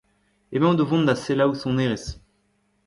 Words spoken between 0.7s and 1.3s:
o vont da